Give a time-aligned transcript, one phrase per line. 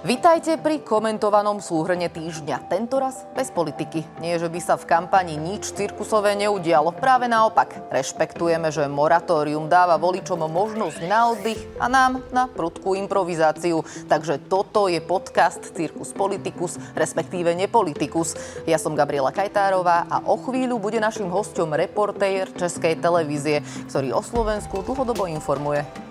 [0.00, 2.72] Vítajte pri komentovanom súhrne týždňa.
[2.72, 4.00] Tentoraz bez politiky.
[4.24, 6.96] Nie, že by sa v kampani nič cirkusové neudialo.
[6.96, 7.92] Práve naopak.
[7.92, 13.84] Rešpektujeme, že moratórium dáva voličom možnosť na oddych a nám na prudkú improvizáciu.
[14.08, 18.40] Takže toto je podcast Cirkus Politicus, respektíve Nepolitikus.
[18.64, 23.60] Ja som Gabriela Kajtárová a o chvíľu bude našim hostom reportér Českej televízie,
[23.92, 26.09] ktorý o Slovensku dlhodobo informuje.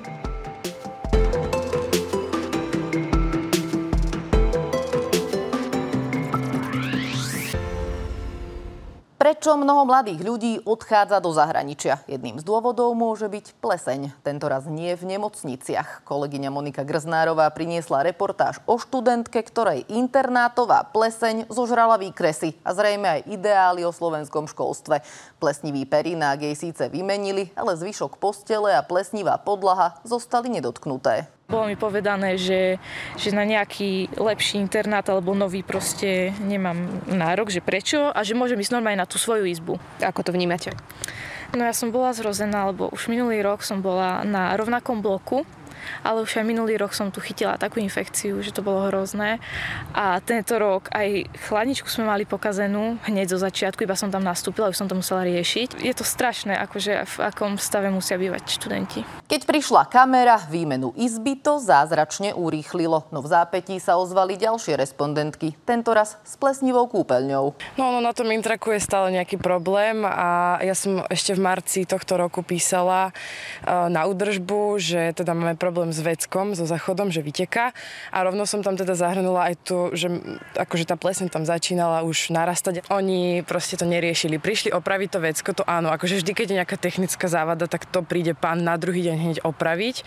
[9.20, 12.00] Prečo mnoho mladých ľudí odchádza do zahraničia?
[12.08, 14.16] Jedným z dôvodov môže byť pleseň.
[14.24, 16.08] Tento raz nie v nemocniciach.
[16.08, 23.22] Kolegyňa Monika Grznárová priniesla reportáž o študentke, ktorej internátová pleseň zožrala výkresy a zrejme aj
[23.28, 25.04] ideály o slovenskom školstve.
[25.36, 31.28] Plesnivý perinák jej síce vymenili, ale zvyšok postele a plesnivá podlaha zostali nedotknuté.
[31.50, 32.78] Bolo mi povedané, že,
[33.18, 36.78] že na nejaký lepší internát alebo nový proste nemám
[37.10, 39.82] nárok, že prečo a že môžem ísť normálne na tú svoju izbu.
[39.98, 40.78] Ako to vnímate?
[41.58, 45.42] No ja som bola zrozená, lebo už minulý rok som bola na rovnakom bloku
[46.06, 49.40] ale už aj minulý rok som tu chytila takú infekciu, že to bolo hrozné.
[49.94, 54.70] A tento rok aj chladničku sme mali pokazenú hneď zo začiatku, iba som tam nastúpila,
[54.70, 55.80] už som to musela riešiť.
[55.80, 59.02] Je to strašné, akože v akom stave musia bývať študenti.
[59.30, 65.56] Keď prišla kamera, výmenu izby to zázračne urýchlilo, no v zápätí sa ozvali ďalšie respondentky,
[65.64, 67.46] tento raz s plesnivou kúpeľňou.
[67.80, 71.88] No, no na tom intraku je stále nejaký problém a ja som ešte v marci
[71.88, 77.08] tohto roku písala uh, na údržbu, že teda máme problém problém s veckom, so záchodom,
[77.08, 77.72] že vyteká.
[78.12, 80.12] A rovno som tam teda zahrnula aj to, že
[80.60, 82.84] akože tá plesen tam začínala už narastať.
[82.92, 84.44] Oni proste to neriešili.
[84.44, 88.04] Prišli opraviť to vecko, to áno, akože vždy, keď je nejaká technická závada, tak to
[88.04, 90.04] príde pán na druhý deň hneď opraviť,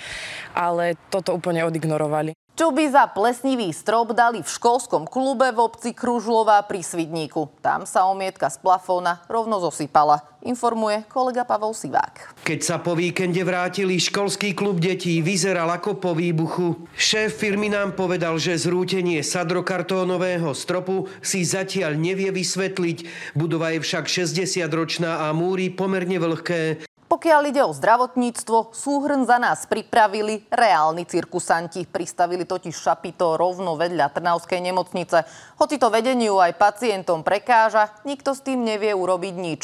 [0.52, 2.41] ale toto úplne odignorovali.
[2.62, 7.50] Čo by za plesnivý strop dali v školskom klube v obci Kružlová pri Svidníku.
[7.58, 12.38] Tam sa omietka z plafóna rovno zosypala, informuje kolega Pavol Sivák.
[12.46, 16.86] Keď sa po víkende vrátili, školský klub detí vyzeral ako po výbuchu.
[16.94, 22.98] Šéf firmy nám povedal, že zrútenie sadrokartónového stropu si zatiaľ nevie vysvetliť.
[23.34, 26.86] Budova je však 60-ročná a múry pomerne vlhké.
[27.12, 31.84] Pokiaľ ide o zdravotníctvo, súhrn za nás pripravili reálni cirkusanti.
[31.84, 35.28] Pristavili totiž šapito rovno vedľa Trnavskej nemocnice.
[35.60, 39.62] Hoci to vedeniu aj pacientom prekáža, nikto s tým nevie urobiť nič.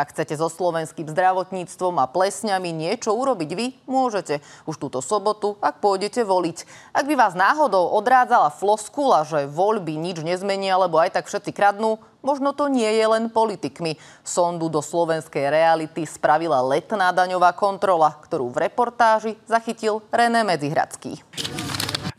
[0.00, 4.40] Ak chcete so slovenským zdravotníctvom a plesňami niečo urobiť vy, môžete.
[4.64, 6.64] Už túto sobotu, ak pôjdete voliť.
[6.96, 12.00] Ak by vás náhodou odrádzala floskula, že voľby nič nezmenia, lebo aj tak všetci kradnú,
[12.20, 13.96] Možno to nie je len politikmi.
[14.20, 21.24] Sondu do slovenskej reality spravila letná daňová kontrola, ktorú v reportáži zachytil René Medzihradský.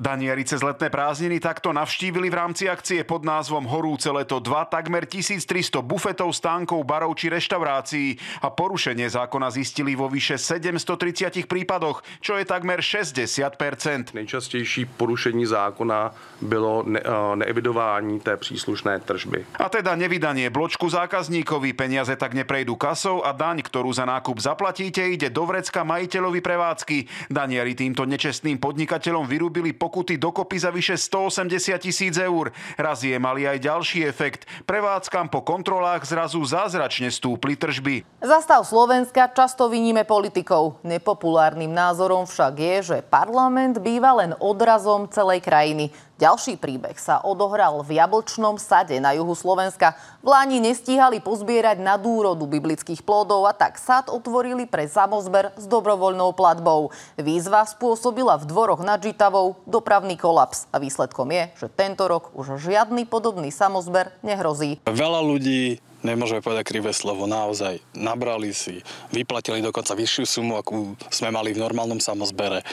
[0.02, 5.06] Danieri cez letné prázdniny takto navštívili v rámci akcie pod názvom Horúce leto 2 takmer
[5.06, 12.34] 1300 bufetov, stánkov, barov či reštaurácií a porušenie zákona zistili vo vyše 730 prípadoch, čo
[12.34, 14.18] je takmer 60%.
[14.18, 19.46] Nejčastější porušení zákona bylo ne, eh, neevidování té příslušné tržby.
[19.62, 25.06] A teda nevydanie bločku zákazníkovi, peniaze tak neprejdú kasou a daň, ktorú za nákup zaplatíte,
[25.14, 26.98] ide do vrecka majiteľovi prevádzky.
[27.30, 32.56] Danieri týmto nečestným podnikateľom vyrúbili pokuty dokopy za vyše 180 tisíc eur.
[32.79, 34.47] Raz je mali aj ďalší efekt.
[34.63, 38.07] Prevádzkam po kontrolách zrazu zázračne stúpli tržby.
[38.24, 40.79] Zastav Slovenska často vyníme politikov.
[40.88, 45.91] Nepopulárnym názorom však je, že parlament býva len odrazom celej krajiny.
[46.22, 49.98] Ďalší príbeh sa odohral v Jablčnom sade na juhu Slovenska.
[50.22, 55.66] V Láni nestíhali pozbierať na dúrodu biblických plodov a tak sad otvorili pre samozber s
[55.66, 56.94] dobrovoľnou platbou.
[57.18, 62.62] Výzva spôsobila v dvoroch nad Žitavou dopravný kolaps a výsledkom je, že tento rok už
[62.70, 64.78] žiadny podobný samozber nehrozí.
[64.86, 68.82] Veľa ľudí nemôžeme povedať krivé slovo, naozaj nabrali si,
[69.14, 72.66] vyplatili dokonca vyššiu sumu, akú sme mali v normálnom samozbere,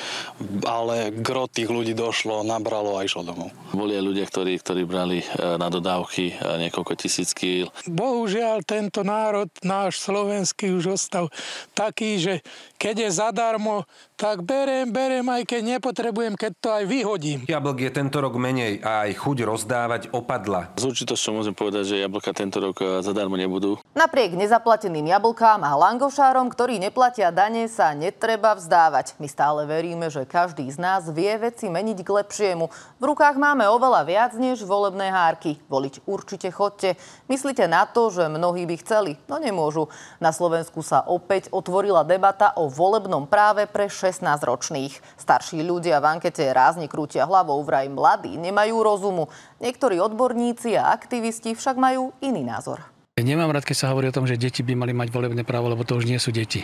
[0.64, 3.52] ale gro tých ľudí došlo, nabralo a išlo domov.
[3.72, 5.26] Boli aj ľudia, ktorí, ktorí brali e,
[5.60, 7.68] na dodávky e, niekoľko tisíc kýl.
[7.86, 11.28] Bohužiaľ, tento národ, náš slovenský, už ostal
[11.76, 12.34] taký, že
[12.80, 13.84] keď je zadarmo,
[14.18, 17.46] tak berem, berem, aj keď nepotrebujem, keď to aj vyhodím.
[17.46, 20.74] Jablk je tento rok menej a aj chuť rozdávať opadla.
[20.74, 23.78] S určitosťou môžem povedať, že jablka tento rok e, zadarmo nebudú.
[23.94, 29.14] Napriek nezaplateným jablkám a langošárom, ktorí neplatia dane, sa netreba vzdávať.
[29.22, 32.66] My stále veríme, že každý z nás vie veci meniť k lepšiemu.
[32.98, 35.62] V rukách máme oveľa viac než volebné hárky.
[35.70, 36.98] Voliť určite chodte.
[37.30, 39.86] Myslíte na to, že mnohí by chceli, no nemôžu.
[40.18, 45.20] Na Slovensku sa opäť otvorila debata o volebnom práve pre 16-ročných.
[45.20, 49.28] Starší ľudia v ankete rázne krútia hlavou, vraj mladí nemajú rozumu.
[49.60, 52.80] Niektorí odborníci a aktivisti však majú iný názor.
[53.20, 55.82] Nemám rád, keď sa hovorí o tom, že deti by mali mať volebné právo, lebo
[55.82, 56.62] to už nie sú deti.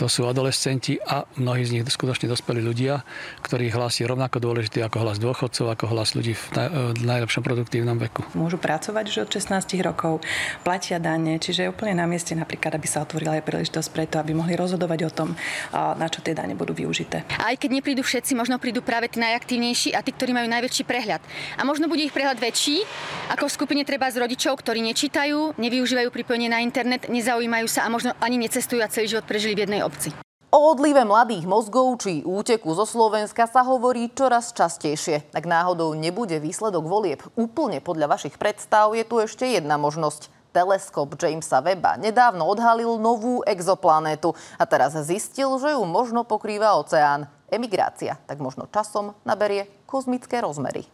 [0.00, 3.06] To sú adolescenti a mnohí z nich skutočne dospelí ľudia,
[3.44, 8.26] ktorých hlas je rovnako dôležitý ako hlas dôchodcov, ako hlas ľudí v najlepšom produktívnom veku.
[8.34, 10.24] Môžu pracovať už od 16 rokov,
[10.66, 14.34] platia dane, čiže je úplne na mieste napríklad, aby sa otvorila aj príležitosť preto, aby
[14.34, 15.28] mohli rozhodovať o tom,
[15.74, 17.22] na čo tie dane budú využité.
[17.38, 21.22] Aj keď neprídu všetci, možno prídu práve tí najaktívnejší a tí, ktorí majú najväčší prehľad.
[21.58, 22.82] A možno bude ich prehľad väčší,
[23.30, 27.92] ako v skupine treba z rodičov, ktorí nečítajú, nevyužívajú pripojenie na internet, nezaujímajú sa a
[27.92, 30.14] možno ani necestujú a celý život prežili v jednej obci.
[30.52, 35.32] O odlive mladých mozgov či úteku zo Slovenska sa hovorí čoraz častejšie.
[35.32, 40.28] Ak náhodou nebude výsledok volieb úplne podľa vašich predstav, je tu ešte jedna možnosť.
[40.52, 47.32] Teleskop Jamesa Weba nedávno odhalil novú exoplanétu a teraz zistil, že ju možno pokrýva oceán.
[47.48, 50.84] Emigrácia tak možno časom naberie kozmické rozmery.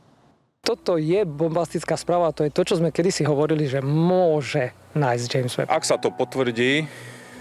[0.63, 5.55] Toto je bombastická správa, to je to, čo sme kedysi hovorili, že môže nájsť James
[5.59, 5.71] Webb.
[5.75, 6.87] Ak sa to potvrdí,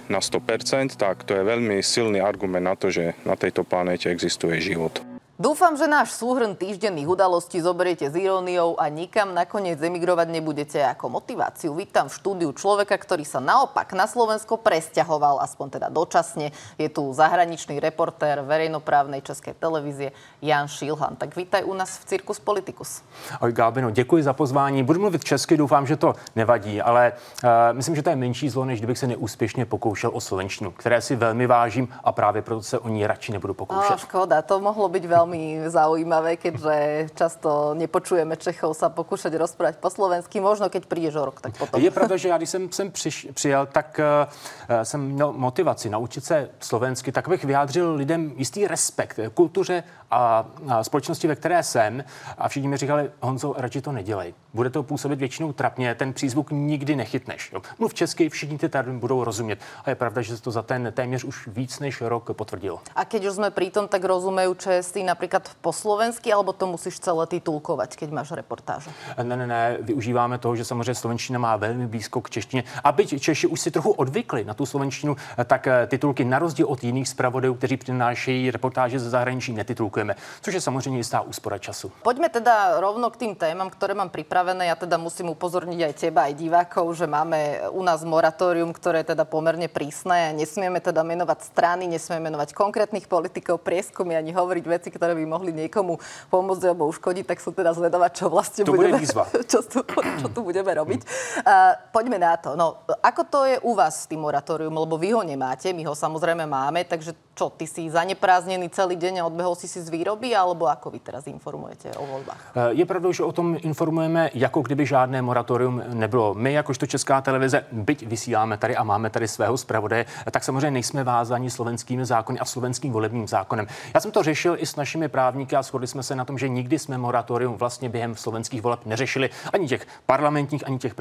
[0.08, 4.60] na 100%, tak to je veľmi silný argument na to, že na tejto planéte existuje
[4.60, 5.17] život.
[5.38, 11.22] Dúfam, že náš súhrn týždenných udalostí zoberiete s iróniou a nikam nakoniec emigrovať nebudete ako
[11.22, 11.78] motiváciu.
[11.78, 16.58] Vítam v štúdiu človeka, ktorý sa naopak na Slovensko presťahoval, aspoň teda dočasne.
[16.82, 20.10] Je tu zahraničný reportér verejnoprávnej českej televízie
[20.42, 21.14] Jan Šilhan.
[21.22, 23.06] Tak vítaj u nás v Cirkus Politicus.
[23.38, 24.82] Ahoj Gábino, děkuji za pozvání.
[24.82, 28.66] Budu mluvit česky, doufám, že to nevadí, ale uh, myslím, že to je menší zlo,
[28.66, 32.80] než kdybych se neúspěšně pokoušel o slovenštinu, které si velmi vážím a právě proto se
[32.80, 34.02] o ní radši nebudu pokoušet.
[34.02, 39.92] Škoda, to mohlo byť veľmi veľmi zaujímavé, keďže často nepočujeme Čechov sa pokúšať rozprávať po
[39.92, 40.40] slovensky.
[40.40, 41.84] Možno keď prídeš o rok, tak potom.
[41.84, 46.24] Je pravda, že já když jsem sem přiš, přijel, tak uh, jsem měl motivaci naučit
[46.24, 52.04] se slovensky, tak bych vyjádřil lidem jistý respekt kultuře a, a společnosti, ve které jsem.
[52.38, 54.34] A všichni mi říkali, Honzo, radši to nedělej.
[54.54, 57.52] Bude to působit většinou trapně, ten přízvuk nikdy nechytneš.
[57.54, 57.62] Jo.
[57.80, 59.60] Mluv česky, všichni ty tady budou rozumět.
[59.86, 62.80] A je pravda, že se to za ten téměř už víc než rok potvrdilo.
[62.96, 67.02] A keď už jsme pri tom, tak rozumejú Česi napríklad po slovensky, alebo to musíš
[67.02, 68.94] celé titulkovať, keď máš reportáže?
[69.18, 72.64] Ne, ne, ne, využíváme toho, že samozřejmě slovenština má velmi blízko k češtině.
[72.84, 75.16] A byť Češi už si trochu odvykli na tu slovenštinu,
[75.46, 80.54] tak eh, titulky na rozdíl od jiných zpravodajů, kteří přinášejí reportáže ze zahraničí, netitulkujeme, což
[80.54, 81.92] je samozřejmě jistá úspora času.
[82.04, 84.68] Poďme teda rovno k tým témam, ktoré mám pripravené.
[84.68, 89.16] Ja teda musím upozorniť aj teba, aj divákov, že máme u nás moratórium, ktoré je
[89.16, 90.36] teda pomerne prísne.
[90.36, 95.52] Nesmieme teda menovať strany, nesmieme menovať konkrétnych politikov, prieskumy ani hovoriť veci, ktoré by mohli
[95.54, 96.00] niekomu
[96.32, 99.08] pomôcť alebo uškodiť, tak som teda zvedavá, čo vlastne to budeme, bude
[99.52, 99.86] čo, tu,
[100.20, 101.02] čo tu budeme robiť.
[101.44, 102.56] Uh, poďme na to.
[102.56, 105.96] No, ako to je u vás s tým moratórium, lebo vy ho nemáte, my ho
[105.96, 110.34] samozrejme máme, takže čo, ty si zanepráznený celý deň a odbehol si si z výroby,
[110.34, 112.74] alebo ako vy teraz informujete o voľbách?
[112.74, 116.34] Je pravdou, že o tom informujeme, jako kdyby žádné moratorium nebylo.
[116.34, 121.04] My, jakožto Česká televize, byť vysíláme tady a máme tady svého zpravodaje, tak samozřejmě nejsme
[121.04, 123.68] vázáni slovenskými zákony a slovenským volebním zákonem.
[123.94, 126.50] Já jsem to řešil i s našimi právníky a shodli jsme se na tom, že
[126.50, 130.96] nikdy jsme moratorium vlastně během slovenských voleb neřešili, ani těch parlamentních, ani těch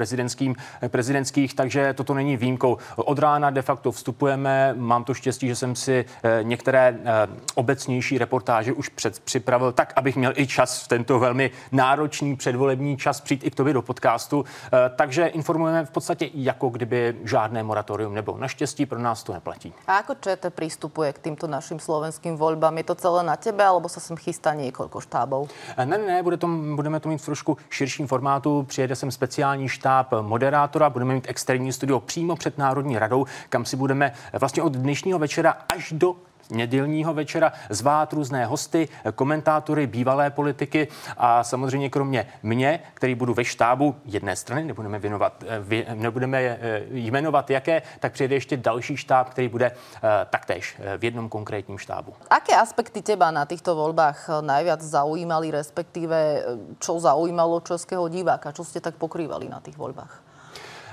[0.88, 2.78] prezidentských, takže toto není výjimkou.
[2.96, 8.18] Od rána de facto vstupujeme, mám to štěstí, že jsem si eh, některé eh, obecnější
[8.18, 13.20] reportáže už před, připravil tak, abych měl i čas v tento velmi náročný předvolební čas
[13.20, 14.44] přijít i k tobě do podcastu.
[14.44, 18.38] Eh, takže informujeme v podstatě jako kdyby žádné moratorium nebylo.
[18.38, 19.74] Naštěstí pro nás to neplatí.
[19.86, 22.76] A ako ČT pristupuje k týmto našim slovenským voľbám?
[22.76, 25.48] Je to celé na tebe, alebo sa sem chystá niekoľko štábov?
[25.78, 28.62] Ne, ne, ne, bude to, budeme to mít v trošku širším formátu.
[28.62, 33.76] Přijede sem speciální štáb moderátora, budeme mít externí studio přímo před Národní radou, kam si
[33.76, 36.16] budeme vlastně od dnešního večera až do
[36.50, 43.44] nedělního večera zvát různé hosty, komentátory, bývalé politiky a samozřejmě kromě mě, který budu ve
[43.44, 49.28] štábu jedné strany, nebudeme, věnovat, eh, nebudeme eh, jmenovat jaké, tak přijde ještě další štáb,
[49.28, 52.14] který bude eh, taktéž v jednom konkrétním štábu.
[52.30, 56.42] Aké aspekty teba na týchto voľbách najviac zaujímali, respektíve
[56.78, 58.52] čo zaujímalo českého diváka?
[58.52, 60.12] Čo ste tak pokrývali na tých voľbách?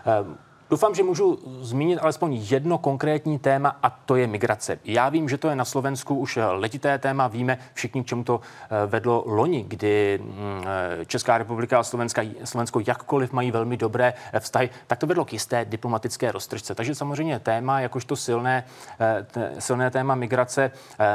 [0.04, 0.36] Um,
[0.74, 4.80] Doufám, že můžu zmínit alespoň jedno konkrétní téma a to je migrace.
[4.86, 8.42] Já vím, že to je na Slovensku už letité téma, víme všichni, k čemu to
[8.42, 10.64] eh, vedlo loni, kdy mm,
[11.02, 15.26] eh, Česká republika a Slovenska, Slovensko jakkoliv mají velmi dobré eh, vztahy, tak to vedlo
[15.26, 16.76] k jisté diplomatické roztržce.
[16.76, 18.64] Takže samozřejmě téma, jakožto silné,
[19.60, 20.72] silné téma migrace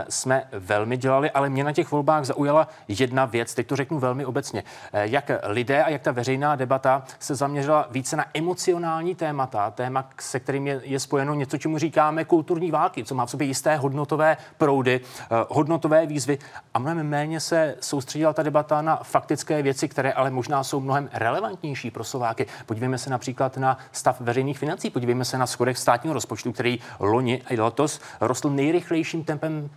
[0.08, 4.24] jsme velmi dělali, ale mě na těch volbách zaujala jedna věc, teď to řeknu velmi
[4.24, 4.62] obecně.
[4.92, 10.08] Jak lidé a jak ta veřejná debata se zaměřila více na emocionální téma, témata, téma,
[10.20, 13.76] se kterým je, je spojeno něco, čemu říkáme kulturní války, co má v sobě jisté
[13.76, 16.38] hodnotové proudy, uh, hodnotové výzvy
[16.74, 21.08] a mnohem méně se soustředila ta debata na faktické věci, které ale možná jsou mnohem
[21.12, 22.46] relevantnější pro Slováky.
[22.66, 27.42] Podívejme se například na stav veřejných financí, podívejme se na schodek státního rozpočtu, který loni
[27.50, 29.68] i letos rostl nejrychlejším tempem uh,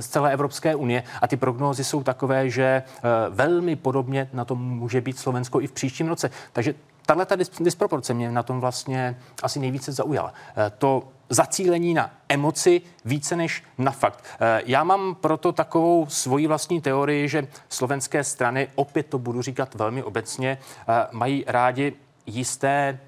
[0.00, 4.58] z celé Evropské unie a ty prognózy jsou takové, že uh, velmi podobně na tom
[4.58, 6.30] může být Slovensko i v příštím roce.
[6.52, 6.74] Takže
[7.06, 10.32] tahle ta disproporce mě na tom vlastně asi nejvíce zaujala.
[10.56, 14.24] Eh, to zacílení na emoci více než na fakt.
[14.40, 19.74] Eh, já mám proto takovou svoji vlastní teorii, že slovenské strany, opět to budu říkat
[19.74, 20.58] velmi obecně,
[20.88, 21.92] eh, mají rádi
[22.26, 22.98] jisté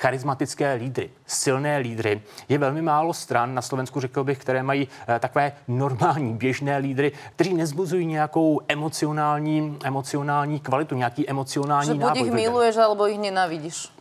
[0.00, 2.22] charismatické lídry, silné lídry.
[2.48, 7.12] Je velmi málo stran na Slovensku, řekl bych, které mají eh, takové normální, běžné lídry,
[7.36, 13.99] kteří nezbuzují nějakou emocionální, emocionální kvalitu, nějaký emocionální Že buď ich miluješ, alebo ich nenávidíš.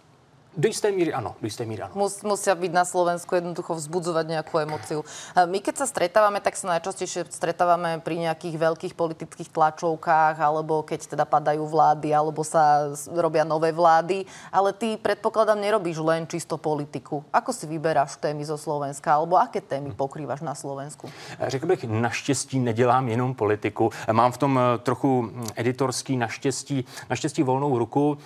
[0.58, 1.94] Do isté míry áno, do isté míry áno.
[1.94, 5.06] Mus, musia byť na Slovensku jednoducho vzbudzovať nejakú emociu.
[5.38, 11.16] My keď sa stretávame, tak sa najčastejšie stretávame pri nejakých veľkých politických tlačovkách, alebo keď
[11.16, 14.26] teda padajú vlády, alebo sa robia nové vlády.
[14.50, 17.22] Ale ty, predpokladám, nerobíš len čisto politiku.
[17.30, 21.14] Ako si vyberáš témy zo Slovenska, alebo aké témy pokrývaš na Slovensku?
[21.40, 23.94] Řekl bych, naštěstí nedělám jenom politiku.
[24.12, 28.18] Mám v tom trochu hm, editorský naštěstí, naštěstí volnou ruku.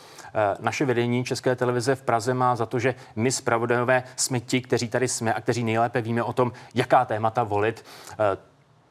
[0.60, 4.88] Naše vedení České televize v Praze má za to, že my zpravodajové jsme ti, kteří
[4.88, 7.86] tady jsme a kteří nejlépe víme o tom, jaká témata volit.
[8.12, 8.38] Eh,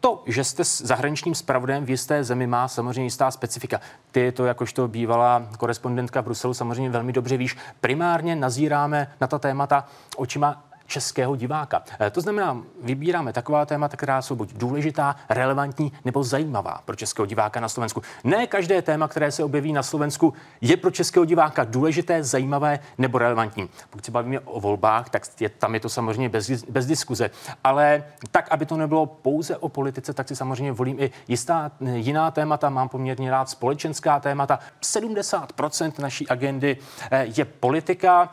[0.00, 3.80] to, že jste s zahraničním zpravodajem v jisté zemi, má samozřejmě jistá specifika.
[4.10, 7.56] Ty to, jakožto bývalá korespondentka v Bruselu, samozřejmě velmi dobře víš.
[7.80, 9.84] Primárně nazíráme na ta témata
[10.16, 11.82] očima českého diváka.
[12.00, 17.26] Eh, to znamená, vybíráme taková témata, která jsou buď důležitá, relevantní nebo zajímavá pro českého
[17.26, 18.02] diváka na Slovensku.
[18.24, 23.18] Ne každé téma, které se objeví na Slovensku, je pro českého diváka důležité, zajímavé nebo
[23.18, 23.68] relevantní.
[23.90, 27.30] Pokud se bavíme o volbách, tak je, tam je to samozřejmě bez, bez diskuze.
[27.64, 32.30] Ale tak, aby to nebylo pouze o politice, tak si samozřejmě volím i jistá jiná
[32.30, 32.70] témata.
[32.70, 34.58] Mám poměrně rád společenská témata.
[34.82, 36.76] 70% naší agendy
[37.10, 38.28] eh, je politika.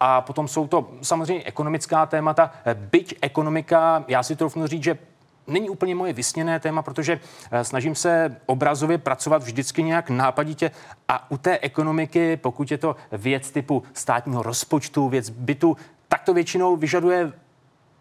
[0.00, 2.50] A potom jsou to samozřejmě ekonomická témata.
[2.74, 4.98] Byť ekonomika, já si troufnu říct, že
[5.46, 10.70] není úplně moje vysněné téma, protože eh, snažím se obrazově pracovat vždycky nějak nápaditě
[11.08, 15.76] a u té ekonomiky, pokud je to věc typu státního rozpočtu, věc bytu,
[16.08, 17.32] tak to většinou vyžaduje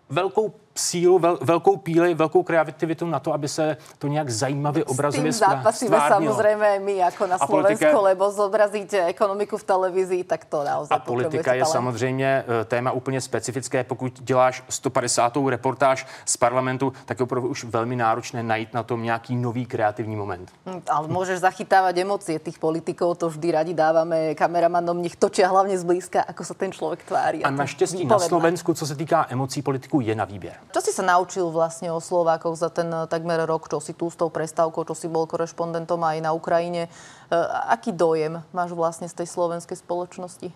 [0.10, 5.34] velkou sílu, vel, velkou píli, velkou kreativitu na to, aby se to nějak zajímavě obrazově
[5.34, 10.46] S tým zápasíme samozrejme my jako na Slovensku, politika, lebo zobrazíte ekonomiku v televizi, tak
[10.46, 11.74] to naozaj A politika je talent.
[11.74, 13.84] samozřejmě eh, téma úplně specifické.
[13.84, 15.38] Pokud děláš 150.
[15.50, 20.16] reportáž z parlamentu, tak je opravdu už velmi náročné najít na tom nějaký nový kreativní
[20.16, 20.52] moment.
[20.66, 25.78] Hm, ale môžeš zachytávať emócie tých politikov, to vždy radi dávame kameramanom, nech točia hlavne
[25.78, 27.44] zblízka, ako sa ten človek tváří.
[27.44, 30.65] A, a naštěstí na Slovensku, co se týká emocí politiků, je na výběr.
[30.76, 34.12] Čo si sa naučil vlastne o Slovákoch za ten eh, takmer rok, čo si tu
[34.12, 36.92] s tou prestávkou, čo si bol korešpondentom aj na Ukrajine?
[36.92, 37.36] Eh,
[37.72, 40.52] aký dojem máš vlastne z tej slovenskej spoločnosti?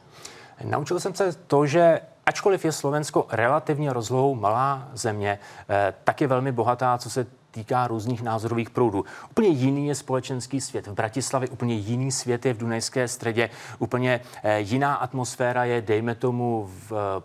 [0.68, 6.28] Naučil jsem se to, že ačkoliv je Slovensko relativně rozlohou malá země, eh, tak je
[6.28, 9.06] velmi bohatá, co se týká různých názorových proudů.
[9.32, 10.88] Úplně jiný je společenský svět.
[10.88, 13.50] V Bratislavě úplně jiný svět je v Dunajské středě,
[13.80, 14.22] úplně
[14.58, 17.24] jiná atmosféra je, dejme tomu, v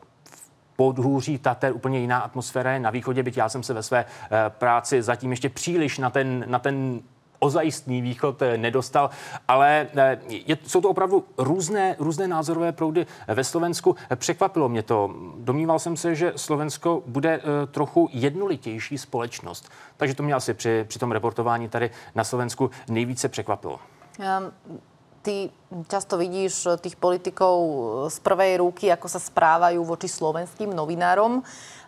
[0.76, 4.30] podhůří Tater, úplně jiná atmosféra je na východě, byť já jsem se ve své eh,
[4.48, 7.00] práci zatím ještě příliš na ten, na ten
[7.38, 9.10] ozajistný východ eh, nedostal,
[9.48, 13.96] ale eh, je, jsou to opravdu různé, různé názorové proudy ve Slovensku.
[14.16, 15.14] Překvapilo mě to.
[15.38, 17.40] Domníval jsem se, že Slovensko bude
[17.70, 19.70] trochu jednolitější společnost.
[19.96, 23.80] Takže to mě asi při, při tom reportování tady na Slovensku nejvíce překvapilo.
[24.18, 24.80] Um
[25.24, 25.48] ty
[25.88, 27.76] často vidíš eh, tých politikov eh,
[28.12, 31.40] z prvej ruky, ako sa správajú voči slovenským novinárom.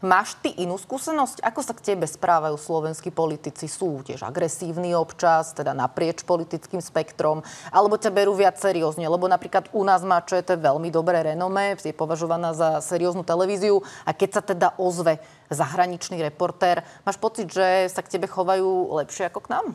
[0.04, 1.40] Máš ty inú skúsenosť?
[1.40, 3.64] Ako sa k tebe správajú slovenskí politici?
[3.64, 7.40] Sú tiež agresívni občas, teda naprieč politickým spektrom,
[7.72, 9.08] alebo ťa berú viac seriózne?
[9.08, 14.12] Lebo napríklad u nás má ČT veľmi dobré renome, je považovaná za serióznu televíziu a
[14.12, 15.16] keď sa teda ozve
[15.48, 19.66] zahraničný reportér, máš pocit, že sa k tebe chovajú lepšie ako k nám?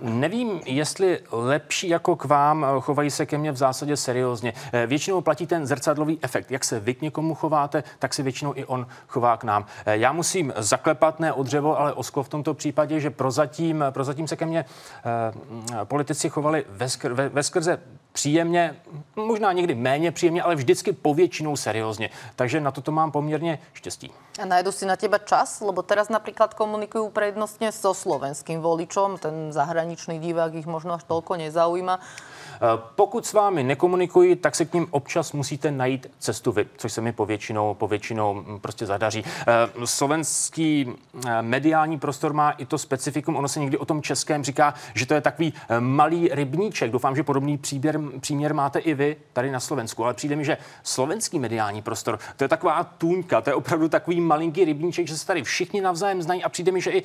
[0.00, 4.52] Nevím, jestli lepší jako k vám, chovají se ke mně v zásadě seriózně.
[4.72, 6.50] Eh, většinou platí ten zrcadlový efekt.
[6.50, 9.66] Jak se vy k někomu chováte, tak se většinou i on chová k nám.
[9.86, 13.84] Eh, já musím zaklepat ne o dřevo, ale o sklo v tomto případě, že prozatím,
[13.90, 17.78] prozatím se ke mně eh, politici chovali ve, skr, ve, ve skrze
[18.14, 18.76] příjemně,
[19.16, 22.10] možná někdy méně příjemně, ale vždycky povětšinou seriózně.
[22.36, 24.10] Takže na toto mám poměrně štěstí.
[24.38, 25.58] A najdu si na teba čas?
[25.60, 29.18] Lebo teraz napríklad komunikujú prednostne so slovenským voličom.
[29.18, 31.98] Ten zahraničný divák ich možno až toľko nezaujíma.
[32.94, 37.00] Pokud s vámi nekomunikují, tak se k ním občas musíte najít cestu vy, což se
[37.00, 39.24] mi povětšinou, povětšinou hm, prostě zadaří.
[39.84, 40.92] Slovenský
[41.40, 45.14] mediální prostor má i to specifikum, ono se někdy o tom českém říká, že to
[45.14, 46.90] je takový malý rybníček.
[46.90, 50.58] Doufám, že podobný příběr, příměr máte i vy tady na Slovensku, ale přijde mi, že
[50.82, 55.26] slovenský mediální prostor, to je taková tůňka, to je opravdu takový malinký rybníček, že se
[55.26, 57.02] tady všichni navzájem znají a přijde mi, že i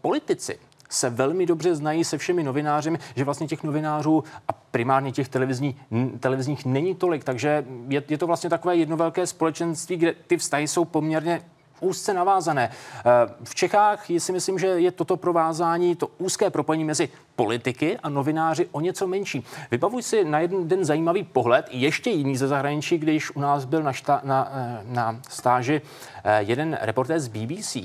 [0.00, 0.58] politici
[0.92, 5.76] se velmi dobře znají se všemi novináři, že vlastně těch novinářů a primárně těch televizní,
[6.20, 10.68] televizních není tolik, takže je, je to vlastně takové jedno velké společenství, kde ty vztahy
[10.68, 11.42] jsou poměrně
[11.82, 12.70] úzce navázané.
[12.70, 13.02] Eh,
[13.44, 18.68] v Čechách si myslím, že je toto provázání, to úzké propojení mezi politiky a novináři
[18.72, 19.46] o něco menší.
[19.70, 23.82] Vybavuj si na jeden den zajímavý pohled, ještě jiný ze zahraničí, když u nás byl
[23.82, 25.82] na, šta, na, eh, na stáži
[26.24, 27.76] eh, jeden reportér z BBC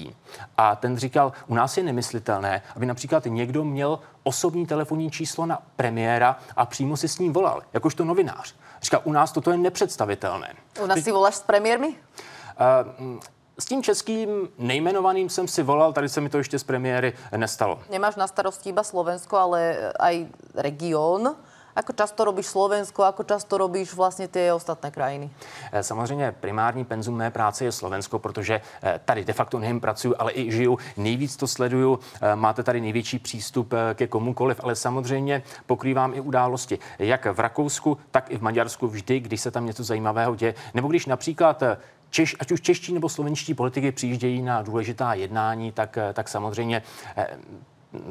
[0.58, 5.60] a ten říkal, u nás je nemyslitelné, aby například někdo měl osobní telefonní číslo na
[5.76, 8.56] premiéra a přímo si s ním volal, jakožto novinář.
[8.82, 10.54] Říká, u nás toto je nepředstavitelné.
[10.84, 11.88] U nás si voláš s premiérmi?
[11.88, 13.20] Uh,
[13.60, 17.80] s tím českým nejmenovaným jsem si volal, tady se mi to ještě z premiéry nestalo.
[17.90, 21.36] Nemáš na starosti iba Slovensko, ale aj region.
[21.78, 25.30] Ako často robíš Slovensko, ako často robíš vlastně ty ostatné krajiny?
[25.72, 30.16] Eh, samozřejmě primární penzum mé práce je Slovensko, protože eh, tady de facto nejen pracuju,
[30.20, 30.78] ale i žiju.
[30.98, 36.80] Nejvíc to sleduju, eh, máte tady největší přístup ke komukoliv, ale samozřejmě pokrývám i události.
[37.00, 40.56] Jak v Rakousku, tak i v Maďarsku vždy, když se tam něco zajímavého děje.
[40.74, 41.64] Nebo když například
[42.10, 46.84] Češ, ať už čeští nebo slovenští politiky přijíždějí na důležitá jednání, tak, eh, tak samozřejmě
[47.18, 47.28] eh,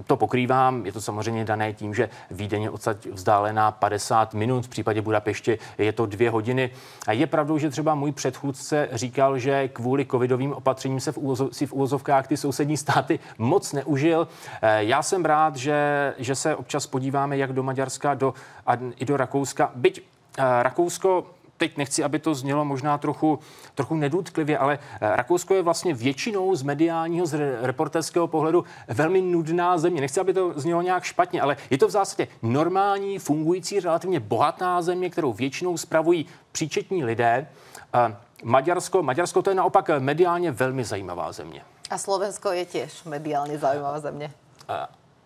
[0.07, 0.87] to pokrývám.
[0.87, 5.59] Je to samozřejmě dané tím, že Vídeň je odsaď vzdálená 50 minut, v případě Budapešti
[5.79, 6.71] je to dvě hodiny.
[7.07, 11.49] A je pravdou, že třeba můj předchůdce říkal, že kvůli covidovým opatřením se v úvozo,
[11.53, 14.29] si v úvozovkách ty sousední státy moc neužil.
[14.63, 18.35] Eh, já jsem rád, že, že se občas podíváme jak do Maďarska do,
[18.97, 19.73] i do Rakouska.
[19.75, 20.03] Byť
[20.39, 21.27] Rakousko
[21.57, 23.39] teď nechci, aby to znělo možná trochu,
[23.75, 29.79] trochu nedůtklivě, ale eh, Rakousko je vlastně většinou z mediálního, z reporterského pohledu velmi nudná
[29.79, 30.01] země.
[30.01, 34.83] Nechci, aby to znělo nějak špatně, ale je to v zásadě normální, fungující, relativně bohatá
[34.83, 37.47] země, kterou většinou spravují příčetní lidé.
[38.45, 41.63] Maďarsko, Maďarsko to je naopak mediálně velmi zajímavá země.
[41.91, 44.33] A Slovensko je těž mediálně zajímavá země.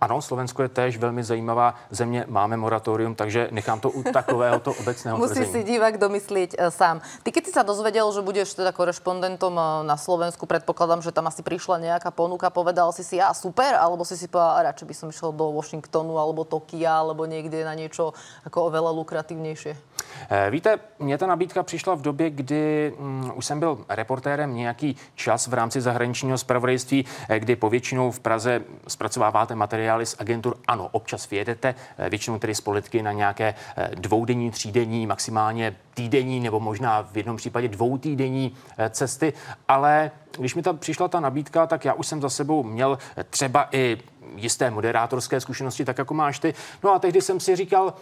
[0.00, 4.72] Ano, Slovensko je též velmi zajímavá země, máme moratorium, takže nechám to u takového to
[4.72, 5.52] obecného Musí tvrzení.
[5.52, 7.04] si divák domyslieť uh, sám.
[7.22, 11.28] Ty keď si sa dozvedel, že budeš teda korešpondentom uh, na Slovensku, predpokladám, že tam
[11.28, 14.94] asi prišla nejaká ponuka, povedal si si, ja super, alebo si si povedal, radšej by
[14.96, 18.16] som išiel do Washingtonu alebo Tokia, alebo niekde na niečo
[18.48, 19.89] ako oveľa lukratívnejšie.
[20.30, 24.96] Eh, víte, mně ta nabídka přišla v době, kdy um, už jsem byl reportérem nějaký
[25.14, 27.04] čas v rámci zahraničního spravodajství,
[27.38, 30.56] kdy povětšinou v Praze zpracováváte materiály z agentur.
[30.66, 36.40] Ano, občas vyjedete, eh, většinou tedy z politiky na nějaké eh, dvoudenní, třídenní, maximálně týdenní
[36.40, 38.56] nebo možná v jednom případě dvoutýdenní
[38.90, 39.32] cesty,
[39.68, 42.98] ale když mi tam přišla ta nabídka, tak já už jsem za sebou měl
[43.30, 43.98] třeba i
[44.36, 46.54] jisté moderátorské zkušenosti, tak jako máš ty.
[46.82, 47.94] No a tehdy jsem si říkal,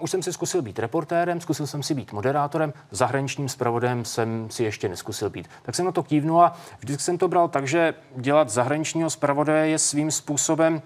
[0.00, 4.64] už jsem si zkusil být reportérem, zkusil jsem si být moderátorem, zahraničním zpravodajem jsem si
[4.64, 5.48] ještě neskusil být.
[5.62, 9.68] Tak jsem na to kývnul a vždycky jsem to bral tak, že dělat zahraničního zpravodaje
[9.68, 10.82] je svým způsobem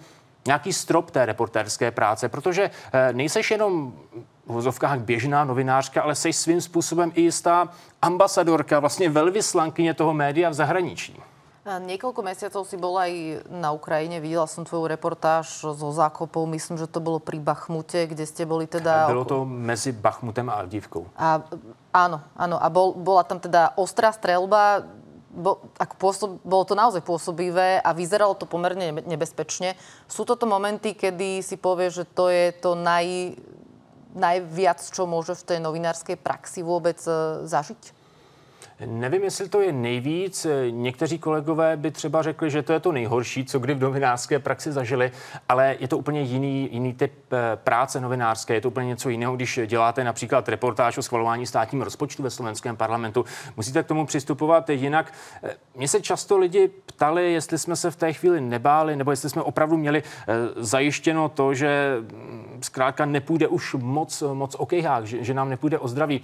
[0.47, 3.93] nějaký strop té reportérské práce, protože eh, nejseš jenom
[4.47, 7.69] v vozovkách běžná novinářka, ale jsi svým způsobem i jistá
[8.03, 11.23] ambasadorka, vlastně velvyslankyně toho média v zahraničí.
[11.79, 16.91] Niekoľko mesiacov si bol aj na Ukrajine, videla som tvoju reportáž zo zákopov, myslím, že
[16.91, 19.07] to bolo pri Bachmute, kde ste boli teda...
[19.07, 21.07] Bylo to mezi Bachmutem a Avdívkou.
[21.15, 21.45] A,
[21.95, 24.83] áno, áno, a bol, bola tam teda ostrá strelba,
[25.31, 29.79] bo, ako pôsob, bolo to naozaj pôsobivé a vyzeralo to pomerne nebezpečne.
[30.11, 33.39] Sú toto momenty, kedy si povie, že to je to naj,
[34.19, 38.00] najviac, čo môže v tej novinárskej praxi vôbec e, zažiť?
[38.87, 40.47] Nevím, jestli to je nejvíc.
[40.71, 44.73] Někteří kolegové by třeba řekli, že to je to nejhorší, co kdy v novinářské praxi
[44.73, 45.13] zažili,
[45.49, 48.55] ale je to úplně jiný, jiný typ eh, práce novinářské.
[48.55, 52.77] Je to úplně něco jiného, když děláte například reportáž o schvalování státního rozpočtu ve slovenském
[52.77, 53.25] parlamentu.
[53.57, 55.13] Musíte k tomu přistupovat jinak.
[55.43, 59.31] Eh, mně se často lidi ptali, jestli jsme se v té chvíli nebáli, nebo jestli
[59.31, 65.05] jsme opravdu měli eh, zajištěno to, že mm, zkrátka nepůjde už moc, moc o kejhách,
[65.05, 66.21] že, že nám nepůjde o zdraví.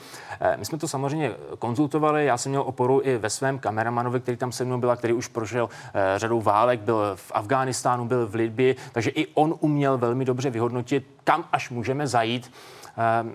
[0.56, 2.26] My jsme to samozřejmě konzultovali.
[2.26, 5.28] Já jsem měl oporu i ve svém kameramanovi, který tam se mnou byl, který už
[5.28, 10.24] prožil eh, řadou válek, byl v Afghánistánu, byl v Libii, takže i on uměl velmi
[10.24, 12.52] dobře vyhodnotit, kam až můžeme zajít.
[12.96, 13.34] Ehm,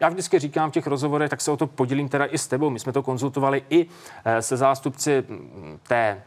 [0.00, 2.70] já vždycky říkám v těch rozhovorech, tak se o to podělím teda i s tebou.
[2.70, 3.86] My jsme to konzultovali i
[4.24, 6.22] eh, se zástupci mm, té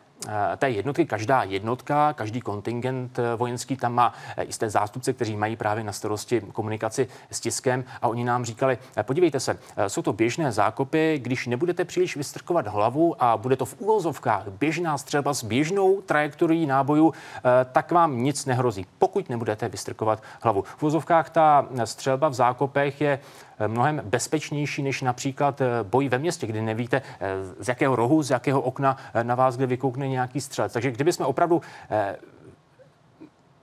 [0.58, 1.06] té jednotky.
[1.06, 7.08] Každá jednotka, každý kontingent vojenský tam má jisté zástupce, kteří mají právě na starosti komunikaci
[7.32, 12.17] s tiskem a oni nám říkali, podívejte se, jsou to běžné zákopy, když nebudete příliš
[12.17, 17.13] vystrkovat hlavu a bude to v úvozovkách běžná střelba s běžnou trajektorií nábojů,
[17.71, 20.62] tak vám nic nehrozí, pokud nebudete vystrkovat hlavu.
[20.62, 23.19] V úvozovkách ta střelba v zákopech je
[23.67, 28.30] mnohem bezpečnější než například eh, boj ve městě, kdy nevíte, eh, z jakého rohu, z
[28.30, 30.74] jakého okna eh, na vás kde vykoukne nějaký střelec.
[30.74, 31.62] Takže kdyby jsme opravdu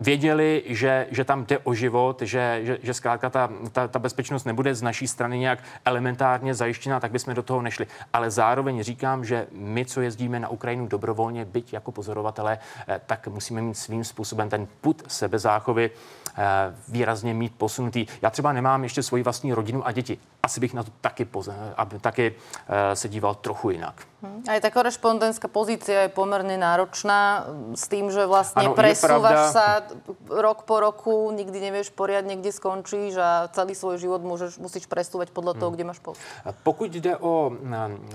[0.00, 4.44] věděli, že, že tam jde o život, že, že, že zkrátka ta, ta, ta bezpečnost
[4.44, 7.86] nebude z naší strany nějak elementárně zajištěna, tak bychom do toho nešli.
[8.12, 12.58] Ale zároveň říkám, že my, co jezdíme na Ukrajinu dobrovolně, byť jako pozorovatelé,
[13.06, 16.23] tak musíme mít svým způsobem ten put sebezáchovy Eh,
[16.88, 18.06] výrazně mít posunutý.
[18.22, 20.18] Já třeba nemám ještě svoji vlastní rodinu a děti.
[20.42, 21.28] Asi bych na to taky,
[21.76, 22.34] aby taky
[22.68, 23.94] eh, se díval trochu jinak.
[24.24, 24.48] Hm.
[24.48, 27.44] Aj tá korešpondentská pozícia je pomerne náročná
[27.76, 29.84] s tým, že vlastne ano, presúvaš sa
[30.32, 35.28] rok po roku, nikdy nevieš poriadne, kde skončíš a celý svoj život môžeš, musíš presúvať
[35.28, 35.76] podľa toho, hmm.
[35.76, 36.20] kde máš post.
[36.64, 37.52] Pokud jde o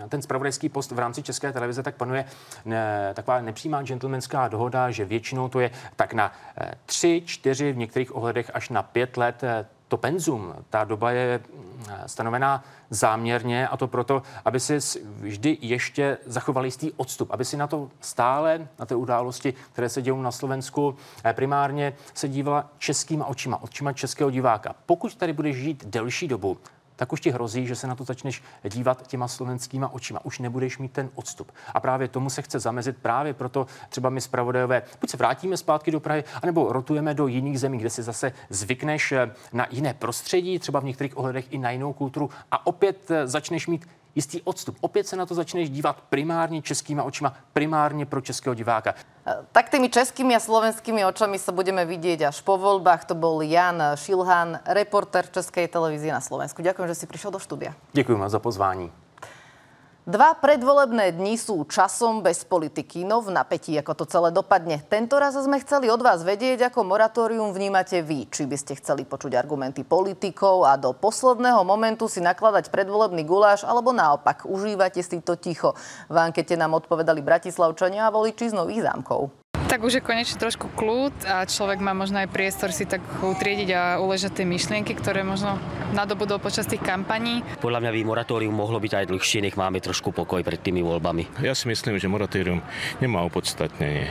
[0.09, 2.25] ten spravodajský post v rámci České televize, tak panuje
[2.65, 7.77] ne, taková nepřímá gentlemanská dohoda, že většinou to je tak na eh, tři, čtyři, v
[7.77, 13.67] některých ohledech až na pět let eh, to penzum, ta doba je mm, stanovená záměrně
[13.67, 18.67] a to proto, aby si vždy ještě zachovali jistý odstup, aby si na to stále,
[18.79, 23.93] na té události, které se dějou na Slovensku, eh, primárně se dívala českýma očima, očima
[23.93, 24.75] českého diváka.
[24.85, 26.57] Pokud tady budeš žít delší dobu,
[26.99, 30.25] tak už ti hrozí, že se na to začneš dívat těma slovenskýma očima.
[30.25, 31.51] Už nebudeš mít ten odstup.
[31.73, 32.97] A právě tomu se chce zamezit.
[32.97, 37.59] Právě proto třeba my zpravodajové buď se vrátíme zpátky do Prahy, anebo rotujeme do jiných
[37.59, 41.71] zemí, kde si zase zvykneš eh, na jiné prostředí, třeba v některých ohledech i na
[41.71, 44.77] jinou kulturu a opět eh, začneš mít jistý odstup.
[44.81, 48.93] Opět se na to začneš dívat primárně českýma očima, primárně pro českého diváka.
[49.51, 53.05] Tak tými českými a slovenskými očami sa budeme vidieť až po voľbách.
[53.05, 56.65] To bol Jan Šilhan, reporter Českej televízie na Slovensku.
[56.65, 57.77] Ďakujem, že si prišiel do štúdia.
[57.93, 58.89] Ďakujem za pozvání.
[60.09, 64.81] Dva predvolebné dni sú časom bez politiky, no v napätí, ako to celé dopadne.
[64.89, 68.25] Tento raz sme chceli od vás vedieť, ako moratórium vnímate vy.
[68.25, 73.61] Či by ste chceli počuť argumenty politikov a do posledného momentu si nakladať predvolebný guláš,
[73.61, 75.77] alebo naopak, užívate si to ticho.
[76.09, 79.29] V ankete nám odpovedali Bratislavčania a voliči z Nových zámkov.
[79.69, 83.69] Tak už je konečne trošku kľud a človek má možno aj priestor si tak utriediť
[83.77, 85.61] a uležať tie myšlienky, ktoré možno
[85.93, 87.45] nadobudol počas tých kampaní.
[87.61, 91.45] Podľa mňa by moratórium mohlo byť aj dlhšie, nech máme trošku pokoj pred tými voľbami.
[91.45, 92.65] Ja si myslím, že moratórium
[92.97, 94.09] nemá opodstatnenie.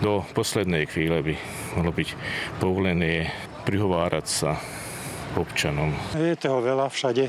[0.00, 1.34] Do poslednej chvíle by
[1.76, 2.08] mohlo byť
[2.56, 3.36] povolené
[3.68, 4.56] prihovárať sa
[5.36, 5.92] občanom.
[6.16, 7.28] Je toho veľa všade,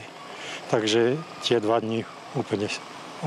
[0.72, 2.72] takže tie dva dní úplne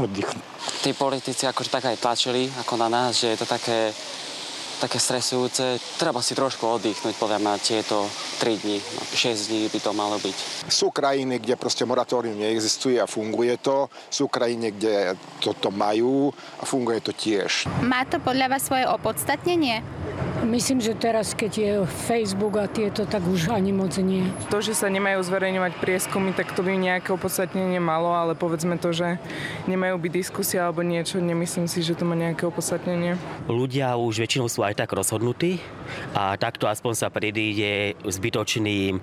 [0.00, 0.40] oddychnú.
[0.80, 3.92] Tí politici akože tak aj tlačili ako na nás, že je to také
[4.80, 5.76] také stresujúce.
[6.00, 8.08] Treba si trošku oddychnúť, podľa mňa tieto
[8.40, 8.80] 3 dní,
[9.12, 10.36] 6 dní by to malo byť.
[10.72, 13.92] Sú krajiny, kde proste moratórium neexistuje a funguje to.
[14.08, 17.68] Sú krajiny, kde toto majú a funguje to tiež.
[17.84, 19.99] Má to podľa vás svoje opodstatnenie?
[20.40, 21.72] Myslím, že teraz, keď je
[22.08, 24.24] Facebook a tieto, tak už ani moc nie.
[24.48, 28.88] To, že sa nemajú zverejňovať prieskumy, tak to by nejaké opodstatnenie malo, ale povedzme to,
[28.88, 29.20] že
[29.68, 33.20] nemajú byť diskusia alebo niečo, nemyslím si, že to má nejaké opodstatnenie.
[33.52, 35.60] Ľudia už väčšinou sú aj tak rozhodnutí
[36.14, 38.98] a takto aspoň sa predíde zbytočným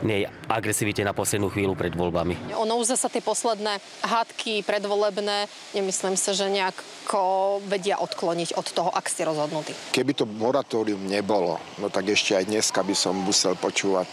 [0.00, 2.56] nej agresivite na poslednú chvíľu pred voľbami.
[2.56, 5.44] Ono už zase tie posledné hádky predvolebné,
[5.76, 9.76] nemyslím sa, že nejako vedia odkloniť od toho, ak ste rozhodnutí.
[9.92, 14.08] Keby to moratórium nebolo, no tak ešte aj dneska by som musel počúvať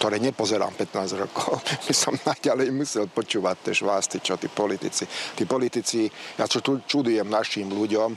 [0.00, 5.04] ktoré nepozerám 15 rokov, by som naďalej musel počúvať tie švásty, čo tí politici.
[5.36, 8.10] Tí politici, ja čo tu čudujem našim ľuďom,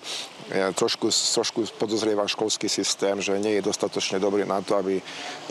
[0.51, 4.99] ja trošku, trošku podozrievam školský systém, že nie je dostatočne dobrý na to, aby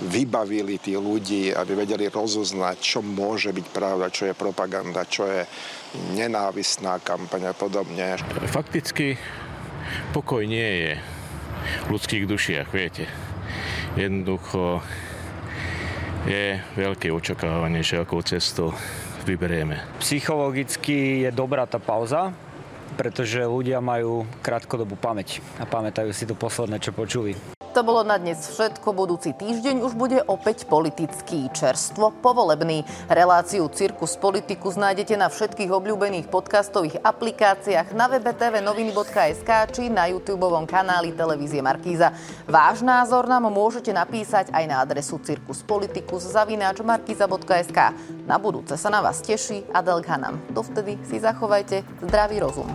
[0.08, 5.44] vybavili tí ľudí, aby vedeli rozoznať, čo môže byť pravda, čo je propaganda, čo je
[6.16, 8.16] nenávistná kampaň a podobne.
[8.48, 9.16] Fakticky
[10.12, 10.92] pokoj nie je
[11.84, 13.08] v ľudských dušiach, viete.
[13.96, 14.80] Jednoducho
[16.26, 18.70] je veľké očakávanie, že akou cestou
[19.26, 19.78] vyberieme.
[19.98, 22.30] Psychologicky je dobrá tá pauza,
[22.94, 27.61] pretože ľudia majú krátkodobú pamäť a pamätajú si to posledné, čo počuli.
[27.72, 28.92] To bolo na dnes všetko.
[28.92, 32.84] Budúci týždeň už bude opäť politický čerstvo povolebný.
[33.08, 40.52] Reláciu Cirkus Politikus nájdete na všetkých obľúbených podcastových aplikáciách na webe tvnoviny.sk či na YouTube
[40.68, 42.12] kanáli televízie Markíza.
[42.44, 47.78] Váš názor nám môžete napísať aj na adresu cirkuspolitikus zavináč markiza.sk.
[48.28, 50.36] Na budúce sa na vás teší Adel Hanam.
[50.52, 52.68] Dovtedy si zachovajte zdravý rozum.